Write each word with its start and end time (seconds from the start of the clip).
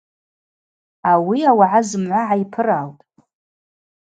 Ауи 1.11 1.39
ауагӏа 1.49 1.81
зымгӏва 1.89 2.21
гӏайпыралтӏ. 2.27 3.05